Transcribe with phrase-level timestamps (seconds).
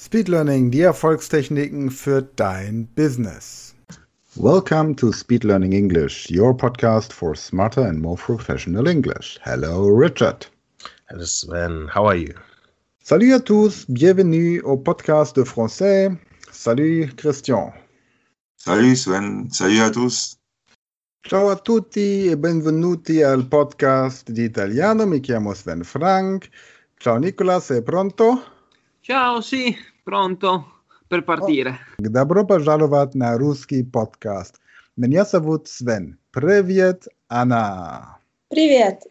[0.00, 3.74] Speed Learning, die Erfolgstechniken für dein Business.
[4.36, 9.40] Welcome to Speed Learning English, your podcast for smarter and more professional English.
[9.42, 10.46] Hello, Richard.
[11.08, 11.88] Hello, Sven.
[11.92, 12.32] How are you?
[13.02, 16.16] Salut à tous, bienvenue au podcast de français.
[16.52, 17.72] Salut, Christian.
[18.56, 19.50] Salut, Sven.
[19.50, 20.36] Salut à tous.
[21.24, 25.06] Ciao a tutti e benvenuti al podcast di italiano.
[25.06, 26.48] Mi chiamo Sven Frank.
[26.98, 28.57] Ciao Nicola, sei pronto?
[29.07, 31.79] Ciao, sì, pronto per partire.
[31.97, 34.59] Добро пожаловать на русский подкаст.
[34.95, 36.17] Меня зовут Sven.
[36.31, 38.17] Привет, Anna.
[38.49, 39.03] Привет.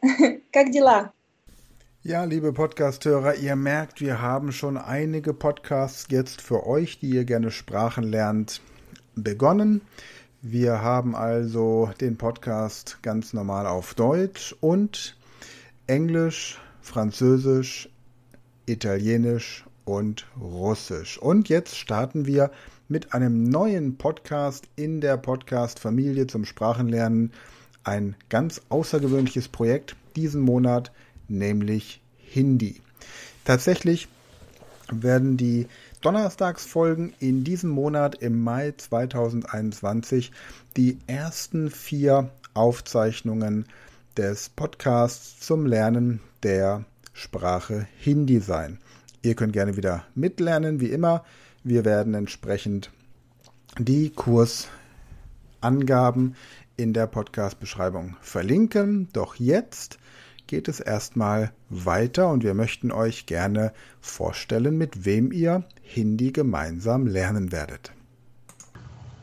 [0.52, 1.12] Как дела?
[2.04, 7.24] Ja, liebe Podcasthörer, ihr merkt, wir haben schon einige Podcasts jetzt für euch, die ihr
[7.24, 8.60] gerne Sprachen lernt,
[9.14, 9.82] begonnen.
[10.40, 15.16] Wir haben also den Podcast ganz normal auf Deutsch und
[15.86, 17.88] Englisch, Französisch,
[18.66, 21.17] Italienisch und Russisch.
[21.17, 22.51] Und jetzt starten wir
[22.89, 27.31] mit einem neuen Podcast in der Podcast-Familie zum Sprachenlernen.
[27.85, 30.91] Ein ganz außergewöhnliches Projekt diesen Monat,
[31.29, 32.81] nämlich Hindi.
[33.45, 34.09] Tatsächlich
[34.91, 35.67] werden die
[36.01, 40.33] Donnerstagsfolgen in diesem Monat im Mai 2021
[40.75, 43.65] die ersten vier Aufzeichnungen
[44.17, 48.79] des Podcasts zum Lernen der Sprache Hindi sein.
[49.21, 51.23] Ihr könnt gerne wieder mitlernen, wie immer.
[51.63, 52.91] Wir werden entsprechend
[53.79, 56.35] die Kursangaben
[56.77, 59.09] in der Podcast-Beschreibung verlinken.
[59.13, 59.97] Doch jetzt
[60.45, 67.07] geht es erstmal weiter und wir möchten euch gerne vorstellen, mit wem ihr Hindi gemeinsam
[67.07, 67.91] lernen werdet.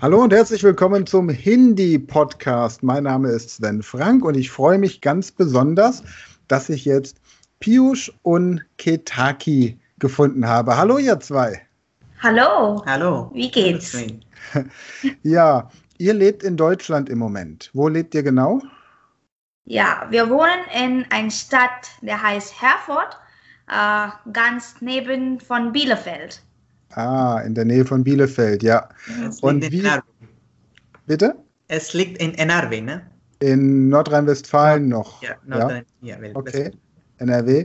[0.01, 2.83] Hallo und herzlich willkommen zum Hindi-Podcast.
[2.83, 6.03] Mein Name ist Sven Frank und ich freue mich ganz besonders,
[6.49, 7.19] dass ich jetzt
[7.61, 10.77] Piush und Ketaki gefunden habe.
[10.77, 11.61] Hallo ihr zwei.
[12.21, 12.83] Hallo.
[12.87, 13.31] Hallo.
[13.35, 13.97] Wie geht's?
[15.23, 17.71] Ja, ihr lebt in Deutschland im Moment.
[17.73, 18.61] Wo lebt ihr genau?
[19.65, 23.19] Ja, wir wohnen in einer Stadt, der heißt Herford,
[23.69, 26.43] äh, ganz neben von Bielefeld.
[26.93, 28.89] Ah, in der Nähe von Bielefeld, ja.
[29.27, 29.89] Es Und liegt wie-.
[31.07, 31.37] Bitte?
[31.69, 33.07] Es liegt in NRW, ne?
[33.41, 35.23] In Nordrhein-Westfalen noch.
[35.23, 36.71] Ja, Nordrhein- ja, Okay,
[37.19, 37.65] NRW.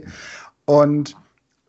[0.64, 1.14] Und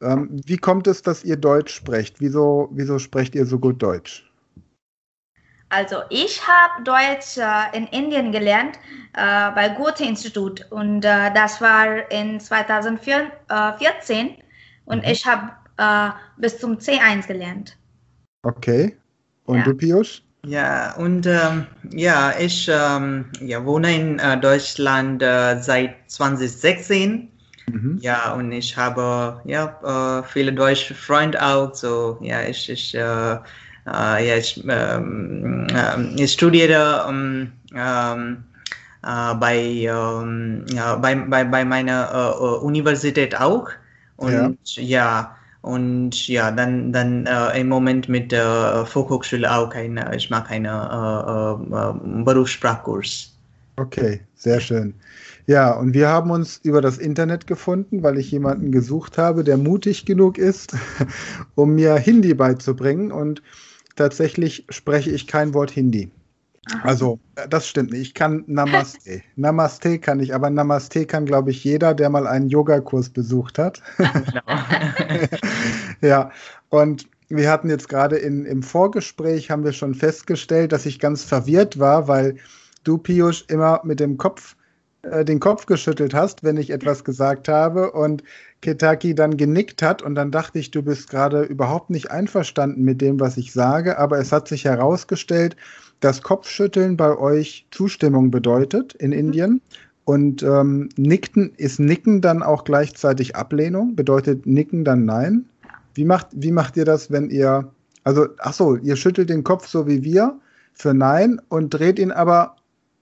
[0.02, 2.20] ähm, wie kommt es, dass ihr Deutsch sprecht?
[2.20, 4.28] Wieso, wieso sprecht ihr so gut Deutsch?
[5.70, 8.78] Also ich habe Deutsch äh, in Indien gelernt
[9.14, 14.36] äh, bei Goethe-Institut und äh, das war in 2014
[14.86, 15.10] und Mhm.
[15.10, 17.78] ich habe äh, bis zum C1 gelernt.
[18.44, 18.98] Okay.
[19.46, 19.64] Und Ja.
[19.64, 20.22] du, Piusz?
[20.46, 27.31] Ja, und ähm, ja, ich ähm, ja, wohne in äh, Deutschland äh, seit 2016.
[27.74, 27.98] Mhm.
[28.02, 31.74] Ja, und ich habe ja äh, viele deutsche Freunde auch.
[31.74, 33.38] So, ja, ich, ich, äh, äh,
[33.86, 38.44] ja, ich, ähm, ähm, ich studiere ähm, ähm,
[39.04, 43.70] äh, bei, ähm, ja, bei, bei, bei meiner äh, äh, Universität auch.
[44.18, 50.30] Und ja, und ja, dann, dann äh, im Moment mit der Volkshochschule auch eine, ich
[50.30, 53.32] mache einen äh, äh, äh, Berufssprachkurs.
[53.78, 54.94] Okay, sehr schön.
[55.48, 59.58] Ja, und wir haben uns über das Internet gefunden, weil ich jemanden gesucht habe, der
[59.58, 60.76] mutig genug ist,
[61.56, 63.12] um mir Hindi beizubringen.
[63.12, 63.42] Und
[63.96, 66.12] tatsächlich spreche ich kein Wort Hindi.
[66.84, 68.02] Also, äh, das stimmt nicht.
[68.02, 69.22] Ich kann Namaste.
[69.36, 73.82] Namaste kann ich, aber Namaste kann, glaube ich, jeder, der mal einen Yogakurs besucht hat.
[73.98, 74.42] Genau.
[76.02, 76.32] Ja,
[76.70, 81.24] und wir hatten jetzt gerade in, im Vorgespräch haben wir schon festgestellt, dass ich ganz
[81.24, 82.38] verwirrt war, weil
[82.84, 84.56] du, Piusz, immer mit dem Kopf,
[85.04, 88.24] äh, den Kopf geschüttelt hast, wenn ich etwas gesagt habe und
[88.62, 93.02] Ketaki dann genickt hat und dann dachte ich, du bist gerade überhaupt nicht einverstanden mit
[93.02, 95.56] dem, was ich sage, aber es hat sich herausgestellt,
[96.02, 99.62] dass Kopfschütteln bei euch Zustimmung bedeutet in Indien.
[100.04, 103.96] Und ähm, Nicken ist Nicken dann auch gleichzeitig Ablehnung?
[103.96, 105.46] Bedeutet Nicken dann Nein?
[105.94, 107.72] Wie macht, wie macht ihr das, wenn ihr,
[108.04, 110.40] also, ach so, ihr schüttelt den Kopf so wie wir
[110.74, 112.56] für Nein und dreht ihn aber,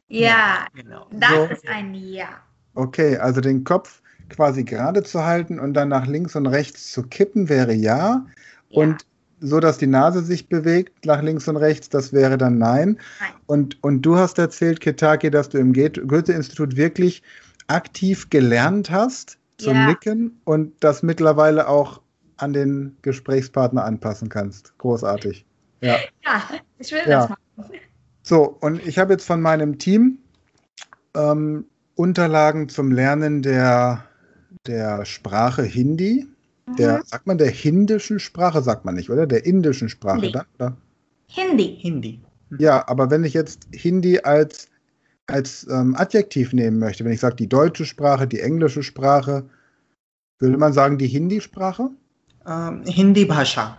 [0.10, 1.08] Ja, genau.
[1.12, 1.44] das So.
[1.46, 2.28] ist ein Ja.
[2.76, 7.04] okay, also den Kopf quasi gerade zu halten und dann nach links und rechts zu
[7.04, 8.26] kippen wäre ja.
[8.70, 8.82] ja.
[8.84, 9.06] Und
[9.42, 13.00] so, dass die Nase sich bewegt nach links und rechts, das wäre dann Nein.
[13.20, 13.30] Nein.
[13.46, 17.24] Und, und du hast erzählt, Ketaki, dass du im Goethe- Goethe-Institut wirklich
[17.68, 19.88] aktiv gelernt hast zu Ja.
[19.88, 22.02] nicken und das mittlerweile auch
[22.38, 24.78] an den Gesprächspartner anpassen kannst.
[24.78, 25.46] Großartig.
[25.82, 25.98] Ja.
[26.26, 26.42] ja,
[26.80, 27.22] ich will Ja.
[27.22, 27.72] das machen.
[28.30, 30.20] So, und ich habe jetzt von meinem Team
[31.16, 31.66] ähm,
[31.96, 34.06] Unterlagen zum Lernen der,
[34.68, 36.28] der Sprache Hindi
[36.78, 39.26] der, sagt man der hindischen Sprache, sagt man nicht, oder?
[39.26, 40.32] Der indischen Sprache Hindi.
[40.32, 40.78] dann, oder?
[41.28, 41.78] Hindi.
[41.80, 42.22] Hindi.
[42.60, 44.68] Ja, aber wenn ich jetzt Hindi als,
[45.28, 49.46] als ähm, Adjektiv nehmen möchte, wenn ich sage die deutsche Sprache, die englische Sprache,
[50.40, 51.90] würde man sagen die Hindi-Sprache?
[52.48, 53.78] Ähm, Hindi Bhasha.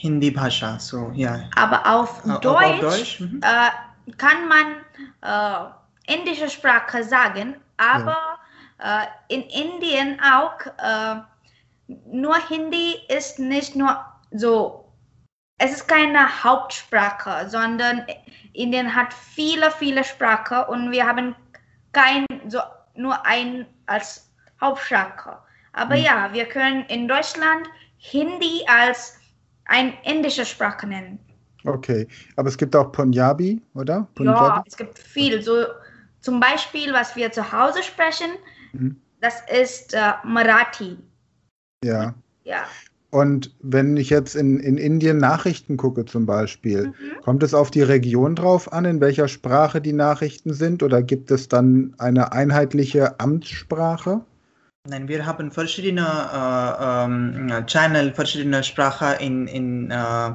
[0.00, 0.78] Hindi Bhasha.
[0.78, 1.40] So, ja.
[1.56, 3.40] Aber auf Äh, auf Deutsch, Deutsch, mhm.
[3.42, 4.66] Äh, kann man
[5.22, 8.38] äh, indische Sprache sagen, aber
[8.78, 11.20] äh, in Indien auch äh,
[12.06, 13.98] nur Hindi ist nicht nur
[14.30, 14.84] so,
[15.58, 18.06] es ist keine Hauptsprache, sondern
[18.52, 21.34] Indien hat viele, viele Sprachen und wir haben
[21.92, 22.60] kein, so
[22.94, 24.30] nur ein als
[24.60, 25.38] Hauptsprache.
[25.72, 26.02] Aber Mhm.
[26.02, 27.68] ja, wir können in Deutschland
[27.98, 29.18] Hindi als
[29.68, 31.18] eine indische Sprache nennen.
[31.64, 32.06] Okay,
[32.36, 33.94] aber es gibt auch Punjabi, oder?
[33.94, 34.60] Ja, Punjabi?
[34.66, 35.42] es gibt viel.
[35.42, 35.66] So
[36.20, 38.30] zum Beispiel, was wir zu Hause sprechen,
[38.72, 38.96] Mhm.
[39.20, 40.98] das ist äh, Marathi.
[41.84, 42.14] Ja.
[42.44, 42.64] Ja.
[43.10, 47.22] Und wenn ich jetzt in, in Indien Nachrichten gucke zum Beispiel, Mhm.
[47.22, 51.30] kommt es auf die Region drauf an, in welcher Sprache die Nachrichten sind, oder gibt
[51.30, 54.20] es dann eine einheitliche Amtssprache?
[54.88, 60.30] Nein, wir haben verschiedene äh, ähm, Channel, verschiedene Sprachen in, in, äh,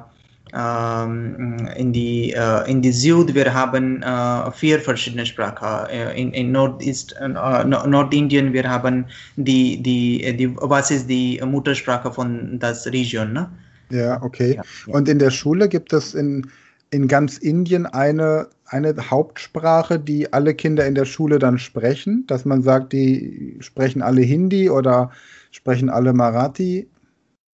[0.53, 3.33] ähm, in, die, äh, in die Süd.
[3.33, 5.89] Wir haben äh, vier verschiedene Sprachen.
[5.89, 9.05] Äh, in, in Nordist, äh, Nord- Nordindien wir haben
[9.37, 13.33] die, die, die, was ist die Muttersprache von das Region?
[13.33, 13.49] Ne?
[13.89, 14.55] Ja, okay.
[14.57, 14.93] Ja, ja.
[14.93, 16.45] Und in der Schule gibt es in,
[16.93, 22.45] in ganz Indien eine, eine Hauptsprache, die alle Kinder in der Schule dann sprechen, dass
[22.45, 25.11] man sagt, die sprechen alle Hindi oder
[25.51, 26.87] sprechen alle Marathi.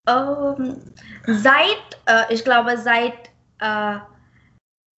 [0.10, 0.78] Ähm,
[1.28, 3.30] seit, äh, ich glaube, seit,
[3.60, 4.00] äh,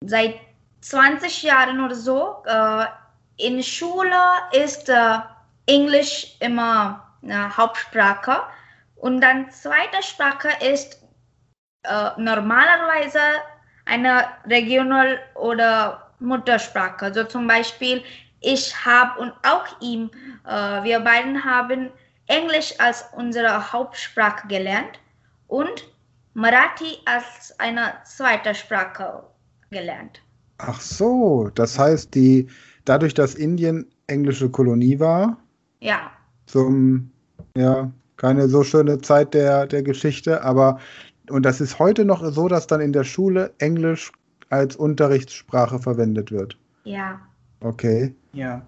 [0.06, 0.36] seit
[0.81, 2.85] 20 Jahren oder so, äh,
[3.38, 4.21] in Schule
[4.53, 5.18] ist äh,
[5.65, 8.38] Englisch immer äh, Hauptsprache
[8.95, 11.01] und dann zweite Sprache ist
[11.83, 13.19] äh, normalerweise
[13.89, 17.13] eine Regional- oder Muttersprache.
[17.13, 18.03] So zum Beispiel,
[18.41, 20.09] ich habe und auch ihm,
[20.47, 21.89] äh, wir beiden haben
[22.27, 25.00] Englisch als unsere Hauptsprache gelernt
[25.47, 25.88] und
[26.33, 29.24] Marathi als eine zweite Sprache
[29.71, 30.21] gelernt.
[30.59, 32.47] Ach so, das heißt, die,
[32.85, 35.38] dadurch, dass Indien englische Kolonie war,
[35.80, 36.12] Ja,
[36.45, 37.12] zum,
[37.56, 40.80] ja, keine so schöne Zeit der, der Geschichte, aber,
[41.29, 44.11] und das ist heute noch so, dass dann in der Schule Englisch
[44.49, 46.57] als Unterrichtssprache verwendet wird.
[46.83, 47.19] ja.
[47.61, 48.15] Okay.
[48.31, 48.61] Ja,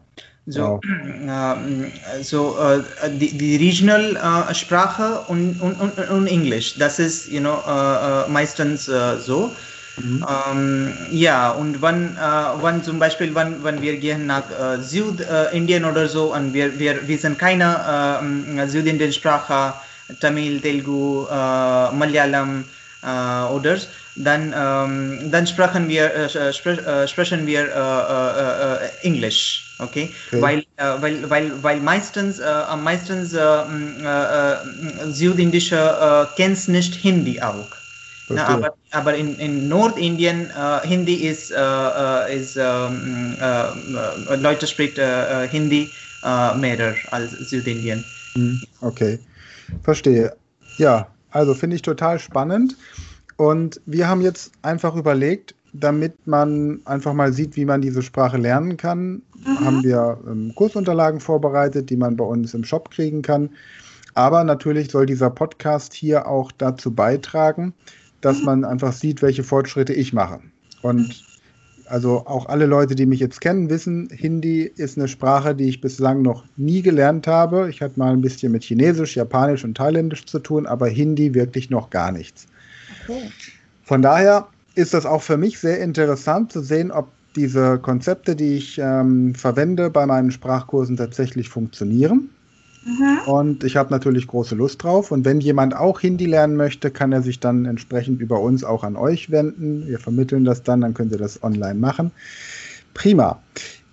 [0.48, 0.80] so,
[1.28, 1.92] ähm,
[2.22, 4.16] so äh, die, die regional
[4.50, 9.18] äh, Sprache und, und, und, und Englisch, das ist, you know, äh, äh, meistens äh,
[9.18, 9.52] so.
[9.98, 10.26] Mhm.
[10.52, 15.86] Ähm, ja, und wenn, äh, wenn zum Beispiel, wenn, wenn wir gehen nach äh, Südindien
[15.86, 18.22] oder so und wir, wir wissen keine
[18.58, 19.74] äh, Südindien Sprache,
[20.20, 22.66] Tamil, Telugu, äh, Malayalam
[23.04, 23.78] äh, oder
[24.16, 30.12] dann, ähm, dann sprechen wir, äh, spre äh, sprechen wir äh, Englisch, okay?
[30.28, 30.42] Okay.
[30.42, 32.42] Weil, weil, weil, weil meistens,
[32.78, 33.36] meistens
[35.10, 37.70] südindische äh, kennt nicht Hindi auch.
[38.30, 38.56] Na, Verstehe.
[38.56, 40.52] aber, aber in, in Nordindien
[40.84, 42.56] Hindi ist, ist
[44.36, 44.68] Leute
[44.98, 45.92] äh, Hindi
[46.24, 48.06] mehr als Südindien.
[48.38, 49.20] Hm, Okay,
[49.84, 50.36] verstehe.
[50.78, 52.76] Ja, also finde ich total spannend.
[53.38, 58.38] Und wir haben jetzt einfach überlegt, damit man einfach mal sieht, wie man diese Sprache
[58.38, 59.22] lernen kann,
[59.64, 63.50] haben wir ähm, Kursunterlagen vorbereitet, die man bei uns im Shop kriegen kann.
[64.14, 67.74] Aber natürlich soll dieser Podcast hier auch dazu beitragen,
[68.20, 70.42] dass man einfach sieht, welche Fortschritte ich mache.
[70.82, 71.24] Und
[71.92, 75.82] also auch alle Leute, die mich jetzt kennen, wissen, Hindi ist eine Sprache, die ich
[75.82, 77.70] bislang noch nie gelernt habe.
[77.70, 81.70] Ich hatte mal ein bisschen mit Chinesisch, Japanisch und Thailändisch zu tun, aber Hindi wirklich
[81.70, 82.48] noch gar nichts.
[83.84, 88.56] Von daher ist das auch für mich sehr interessant zu sehen, ob diese Konzepte, die
[88.56, 92.30] ich ähm, verwende bei meinen Sprachkursen tatsächlich funktionieren.
[93.28, 95.12] Und ich habe natürlich große Lust drauf.
[95.12, 98.84] Und wenn jemand auch Hindi lernen möchte, kann er sich dann entsprechend über uns auch
[98.84, 99.86] an euch wenden.
[99.88, 102.12] Wir vermitteln das dann, dann könnt ihr das online machen.
[102.94, 103.40] Prima.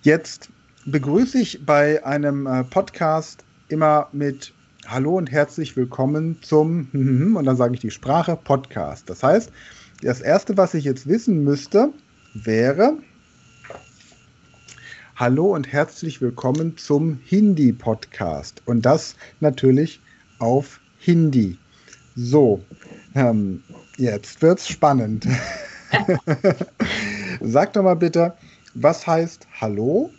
[0.01, 0.49] Jetzt
[0.85, 4.53] begrüße ich bei einem äh, Podcast immer mit
[4.87, 6.87] Hallo und herzlich willkommen zum,
[7.35, 9.07] und dann sage ich die Sprache, Podcast.
[9.09, 9.51] Das heißt,
[10.01, 11.91] das Erste, was ich jetzt wissen müsste,
[12.33, 12.97] wäre,
[15.19, 18.61] Hallo und herzlich willkommen zum Hindi-Podcast.
[18.65, 19.99] Und das natürlich
[20.39, 21.57] auf Hindi.
[22.15, 22.63] So,
[23.15, 23.61] ähm,
[23.97, 25.27] jetzt wird's spannend.
[27.41, 28.33] Sag doch mal bitte,
[28.75, 30.09] was heißt Hallo?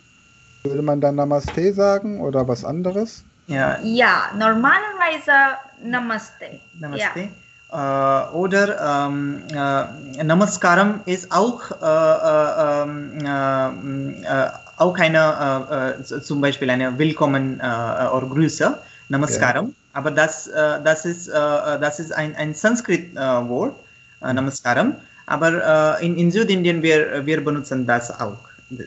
[0.61, 3.23] Würde man dann Namaste sagen oder was anderes?
[3.47, 6.59] Ja, Ja, normalerweise Namaste.
[6.79, 7.21] Namaste.
[7.21, 7.29] Äh,
[7.71, 14.47] oder ähm, äh, Namaskaram ist auch, äh, äh, ähm, äh,
[14.77, 18.77] auch eine, äh, äh, zum Beispiel eine Willkommen äh, oder Grüße,
[19.09, 19.73] Namaskaram.
[19.93, 23.75] Aber das, äh, das, ist, äh, das ist ein, ein Sanskrit-Wort,
[24.21, 24.95] äh, Namaskaram.
[25.27, 28.37] Aber äh, in, in Südindien, wir, wir benutzen das auch.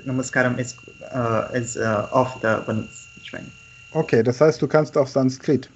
[0.04, 0.76] Namaskaram ist,
[1.14, 3.08] äh, ist äh, oft äh, benutzt.
[3.22, 3.46] Ich meine.
[3.92, 5.70] Okay, das heißt, du kannst auch Sanskrit.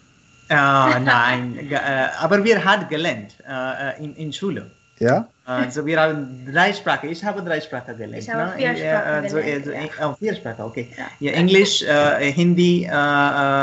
[0.49, 1.77] Äh, nein, äh,
[2.19, 4.71] aber wir haben gelernt äh, in, in Schule.
[4.99, 5.29] Ja?
[5.45, 7.09] Also wir haben drei Sprachen.
[7.09, 8.23] Ich habe drei Sprachen gelernt.
[8.23, 8.57] Ich habe ne?
[8.57, 10.11] vier Ja, Sprachen also, gelernt, also, ja.
[10.11, 10.89] oh, vier Sprachen, okay.
[10.97, 11.05] Ja.
[11.21, 12.91] Ja, Englisch, äh, Hindi, äh, äh,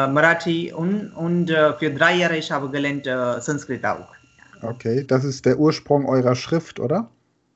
[0.08, 4.08] Marathi und, und äh, für drei Jahre ich habe gelernt äh, Sanskrit auch.
[4.62, 7.10] Okay, das ist der Ursprung eurer Schrift, oder?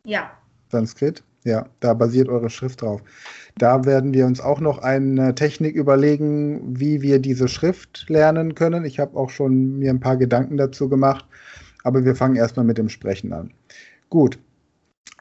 [0.03, 0.29] Ja.
[0.69, 1.23] Sanskrit?
[1.44, 3.02] Ja, da basiert eure Schrift drauf.
[3.58, 8.84] Da werden wir uns auch noch eine Technik überlegen, wie wir diese Schrift lernen können.
[8.84, 11.26] Ich habe auch schon mir ein paar Gedanken dazu gemacht,
[11.84, 13.52] aber wir fangen erstmal mit dem Sprechen an.
[14.08, 14.38] Gut.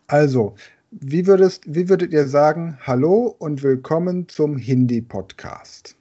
[0.07, 0.55] Also,
[0.91, 5.95] wie, würdest, wie würdet ihr sagen, hallo und willkommen zum Hindi-Podcast?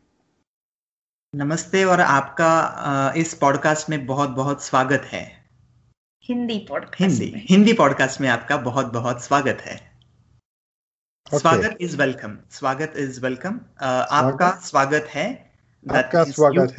[1.36, 5.46] नमस्ते और आपका अ, इस पॉडकास्ट में बहुत बहुत स्वागत है
[6.28, 9.85] Hindi podcast Hindi में हिंदी पॉडकास्ट में आपका बहुत बहुत स्वागत है
[11.33, 15.25] स्वागत इज़ वेलकम स्वागत इज़ वेलकम आपका स्वागत है
[15.85, 16.75] आपका स्वागत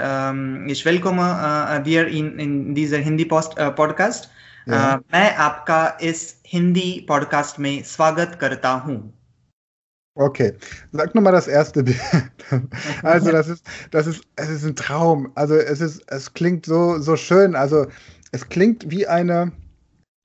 [0.71, 1.21] is welcome
[1.83, 4.29] dear in in this Hindi post podcast
[4.69, 9.20] मैं आपका इस हिंदी पॉडकास्ट में स्वागत करता हूँ
[10.15, 10.53] Okay,
[10.91, 12.00] sag nochmal das erste Bild.
[13.01, 15.32] Also das ist, das ist, es ist ein Traum.
[15.36, 17.56] Also es ist, es klingt so, so schön.
[17.56, 17.88] Also
[18.34, 19.53] es klingt wie eine,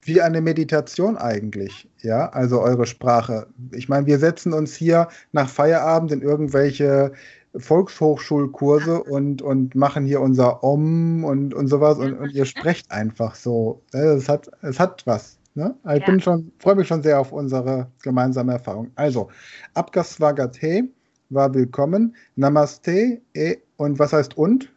[0.03, 1.89] wie eine Meditation eigentlich.
[2.03, 3.47] Ja, also eure Sprache.
[3.71, 7.13] Ich meine, wir setzen uns hier nach Feierabend in irgendwelche
[7.57, 13.37] Volkshochschulkurse und, und machen hier unser Om und, und sowas und, und ihr sprecht einfach
[13.37, 13.83] so.
[13.93, 15.39] Es hat, es hat was.
[15.57, 15.75] Ne?
[15.85, 16.13] Also ich ja.
[16.13, 18.93] bin schon, freue mich schon sehr auf unsere gemeinsame Erfahrung.
[18.95, 19.31] Also,
[19.73, 20.85] Abgaswagate
[21.31, 22.15] war willkommen.
[22.35, 24.71] Namaste e, und was heißt und?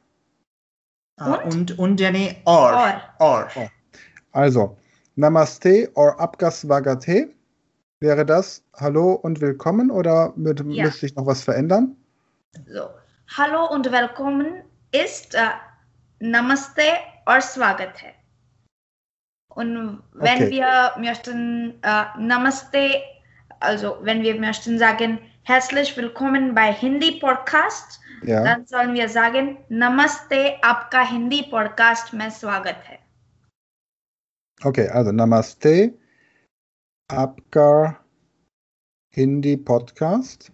[1.18, 3.02] Ah, und, und, ja, nee, or.
[3.20, 3.50] or.
[3.56, 3.70] Or.
[4.32, 4.78] Also,
[5.16, 7.28] Namaste or Abgaswagate
[8.00, 10.86] wäre das Hallo und willkommen oder mit, ja.
[10.86, 11.98] müsste ich noch was verändern?
[12.74, 12.88] So.
[13.36, 15.40] Hallo und willkommen ist äh,
[16.22, 16.84] Namaste
[17.28, 18.19] or Swagate.
[19.55, 20.51] Und wenn Okay.
[20.51, 23.01] wir möchten äh, Namaste,
[23.61, 28.43] also wenn wir möchten sagen herzlich willkommen bei Hindi Podcast, Ja.
[28.43, 32.99] dann sollen wir sagen Namaste, आपका Hindi podcast में स्वागत है.
[34.65, 35.91] Okay, also Namaste,
[37.13, 37.95] Abgar
[39.17, 40.51] Hindi Podcast,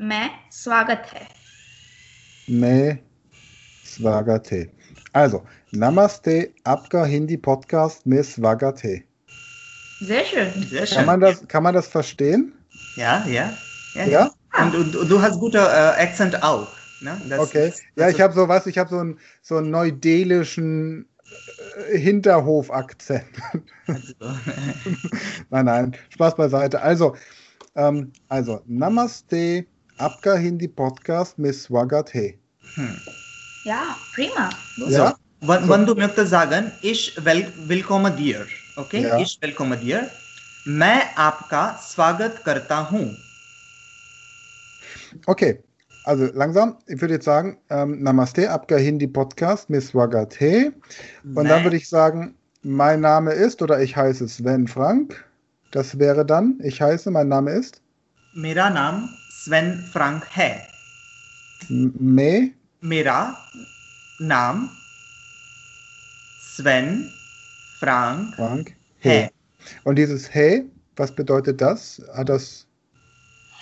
[0.00, 1.28] में स्वागत है.
[2.50, 2.98] Me
[3.84, 4.70] Swagate.
[5.14, 5.44] Also,
[5.75, 9.03] Namaste, Abgar Hindi Podcast, Me Swagate.
[10.01, 10.51] Sehr schön.
[10.69, 12.53] sehr Kann schön man das, kann man das verstehen?
[12.95, 13.57] ja ja
[13.95, 14.31] ja, Ja?
[14.61, 15.61] und, und du hast gute äh,
[16.03, 16.67] Akzent auch
[17.01, 17.19] ne?
[17.27, 17.69] das, Okay.
[17.69, 21.07] das- Ja, das- ich habe so was, ich habe so einen so einen neudelischen
[21.89, 23.25] äh, Hinterhof-Akzent.
[23.87, 24.13] also,
[25.49, 26.81] nein, nein, Spaß beiseite.
[26.81, 27.15] Also,
[27.75, 29.65] ähm, also Namaste,
[29.97, 32.37] Abga Hindi Podcast Miss Swagat He.
[32.75, 32.95] hm.
[33.63, 34.49] Ja, prima.
[34.89, 35.15] Ja?
[35.42, 39.02] Wenn, wenn du möchtest sagen, ich wel, willkomme dir, okay?
[39.02, 39.18] Ja.
[39.18, 40.10] Ich willkomme dir.
[40.66, 43.16] मैं आपका स्वागत करता हूँ
[45.26, 45.62] Okay,
[46.04, 46.76] also langsam.
[46.86, 50.70] Ich würde jetzt sagen, ähm, Namaste, Abga Hindi Podcast Miss Swagat He.
[51.34, 55.24] Und dann würde ich sagen, mein Name ist oder ich heiße Sven Frank.
[55.70, 57.80] Das wäre dann, ich heiße, mein Name ist
[58.36, 60.68] मेरा नाम स्वेन फ्रैंक है
[61.70, 62.50] M- Me
[62.84, 63.36] मेरा
[64.22, 64.70] नाम
[66.55, 67.11] Sven,
[67.79, 69.21] Frank, Frank hey.
[69.21, 69.29] hey.
[69.85, 71.99] Und dieses Hey, was bedeutet das?
[72.13, 72.67] Hat das.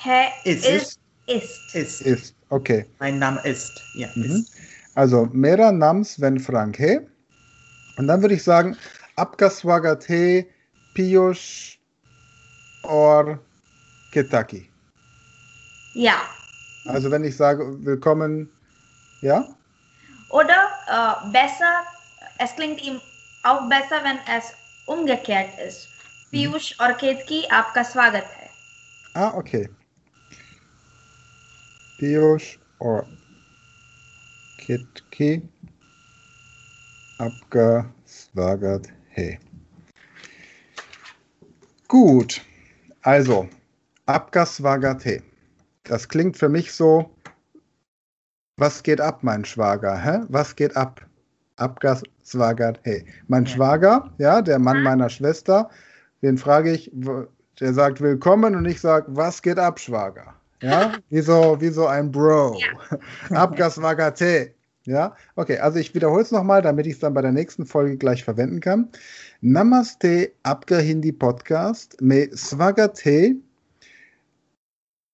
[0.04, 0.66] Hey ist.
[0.66, 1.00] Ist.
[1.26, 1.74] Ist.
[1.74, 2.02] Ist.
[2.02, 2.36] ist.
[2.50, 2.86] Okay.
[3.00, 3.82] Mein Name ist.
[3.96, 4.24] Ja, mhm.
[4.24, 4.52] ist.
[4.96, 7.00] Also, Mera Nam Sven Frank Hey.
[7.96, 8.76] Und dann würde ich sagen,
[9.16, 10.48] Abgaswagat Abgaswagate
[10.94, 11.80] Piyush
[12.84, 13.40] or
[14.12, 14.70] Ketaki.
[15.94, 16.24] Ja.
[16.88, 18.50] Also wenn ich sage, willkommen,
[19.22, 19.48] ja?
[20.32, 21.86] Oder äh, besser
[22.41, 23.01] es klingt ihm
[23.43, 24.53] auch besser, wenn es
[24.87, 25.89] umgekehrt ist.
[26.33, 28.47] Piyush और केतकी आपका स्वागत है
[29.17, 29.67] Ah, okay.
[31.99, 33.07] Piyush or
[34.59, 35.43] Ketki.
[37.19, 39.39] Abga Swagat He.
[41.89, 42.43] Gut,
[43.05, 43.49] also
[44.07, 45.23] Abga Swagat He.
[45.85, 47.11] Das klingt für mich so,
[48.59, 49.97] was geht ab, mein Schwager?
[50.05, 50.27] Hä?
[50.29, 51.01] Was geht ab?
[51.58, 52.04] Abgas
[52.84, 53.04] Hey.
[53.28, 53.50] Mein ja.
[53.50, 55.70] Schwager, ja, der Mann meiner Schwester,
[56.22, 56.92] den frage ich,
[57.60, 60.34] der sagt willkommen und ich sage, was geht ab, Schwager?
[60.62, 62.58] Ja, wie so, wie so ein Bro.
[63.30, 63.50] Ja.
[64.20, 64.54] Hey.
[64.86, 67.98] Ja, okay, also ich wiederhole es nochmal, damit ich es dann bei der nächsten Folge
[67.98, 68.90] gleich verwenden kann.
[69.42, 73.36] Namaste Abgahindi Podcast me Swagate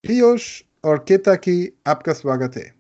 [0.04, 2.72] Piyush Orketaki Abgaswagate.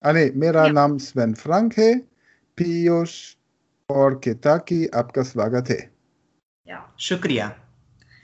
[0.00, 0.72] Ah ne, mera ja.
[0.72, 2.04] naam Sven Franke.
[2.57, 3.35] है पीयूष
[3.89, 5.89] और केता की आपका स्वागत है
[6.67, 6.77] Ja.
[6.97, 7.51] Shukriya.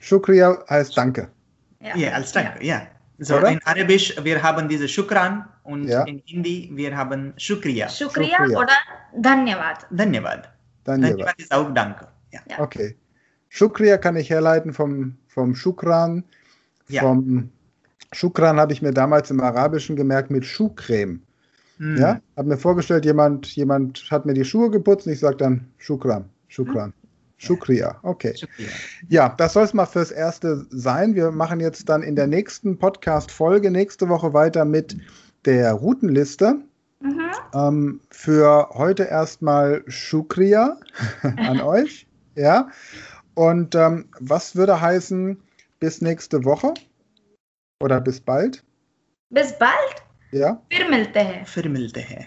[0.02, 1.28] शुक्रिया heißt danke
[1.82, 2.88] Ja, als Danke, ja.
[3.20, 3.52] So, Oder?
[3.52, 6.04] in Arabisch, wir haben diese Shukran und Ja.
[6.04, 7.88] in Hindi, wir haben Shukriya.
[7.90, 8.58] Shukriya Shukriya.
[8.60, 8.74] oder
[9.14, 9.86] Dhanyavad.
[9.92, 10.50] Dhanyavad.
[10.86, 11.18] Dhanyavad.
[11.20, 12.08] Dhanyavad ist auch Danke.
[12.32, 12.42] Ja.
[12.60, 12.96] Okay.
[13.50, 16.24] Shukriya kann ich herleiten vom, vom Shukran.
[16.90, 17.02] Ja.
[17.02, 17.50] Vom
[18.14, 21.22] Shukran habe ich mir damals im Arabischen gemerkt mit Schuhcreme.
[21.79, 21.97] Hm.
[21.97, 25.67] Ja, habe mir vorgestellt, jemand, jemand hat mir die Schuhe geputzt und ich sage dann
[25.79, 26.93] Shukran, Shukran,
[27.37, 27.99] Shukriya.
[28.03, 28.35] Okay.
[28.37, 28.69] Shukriya.
[29.09, 31.15] Ja, das soll es mal fürs Erste sein.
[31.15, 34.97] Wir machen jetzt dann in der nächsten Podcast-Folge nächste Woche weiter mit
[35.45, 36.57] der Routenliste.
[37.01, 37.21] Mhm.
[37.53, 40.79] Ähm, für heute erstmal Shukriya
[41.23, 42.07] an euch.
[42.35, 42.69] Ja.
[43.35, 45.41] Und ähm, was würde heißen
[45.81, 46.73] bis nächste Woche?
[47.81, 48.65] Oder bis bald?
[49.31, 50.04] Bis bald.
[50.35, 52.27] या फिर मिलते हैं फिर मिलते हैं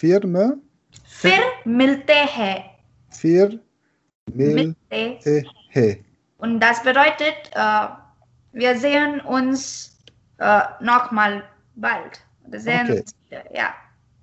[0.00, 0.50] फिर में
[1.22, 2.56] फिर मिलते हैं
[3.20, 3.58] फिर
[4.36, 5.02] मिलते
[5.76, 5.90] हैं
[6.42, 7.88] Und das bedeutet, uh,
[8.52, 9.98] wir sehen uns
[10.40, 11.42] uh, nochmal
[11.76, 12.20] bald.
[12.46, 13.00] Wir sehen okay.
[13.00, 13.74] uns wieder, ja.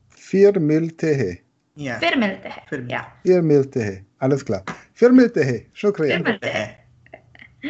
[0.10, 1.42] Vier milte he.
[1.76, 2.00] Ja.
[2.00, 2.62] Vier milte he.
[2.70, 2.94] Vier milte he.
[2.94, 3.14] Ja.
[3.24, 4.06] Vier milte he.
[4.18, 4.64] Alles klar.
[4.94, 5.68] Vier milte he.
[5.74, 6.16] Shukriya.
[6.16, 7.70] Vier milte he.